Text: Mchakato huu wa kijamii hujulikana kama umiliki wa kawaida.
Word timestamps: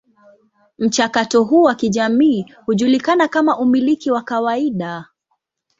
Mchakato 0.79 1.43
huu 1.43 1.61
wa 1.61 1.75
kijamii 1.75 2.45
hujulikana 2.65 3.27
kama 3.27 3.57
umiliki 3.59 4.11
wa 4.11 4.21
kawaida. 4.21 5.05